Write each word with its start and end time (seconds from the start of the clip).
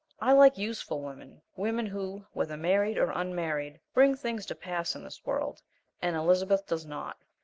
I 0.19 0.31
like 0.31 0.57
useful 0.57 1.03
women 1.03 1.43
women 1.55 1.85
who, 1.85 2.25
whether 2.33 2.57
married 2.57 2.97
or 2.97 3.11
unmarried, 3.11 3.79
bring 3.93 4.15
things 4.15 4.47
to 4.47 4.55
pass 4.55 4.95
in 4.95 5.03
this 5.03 5.23
world, 5.27 5.61
and 6.01 6.15
Elizabeth 6.15 6.65
does 6.65 6.87
not. 6.87 7.17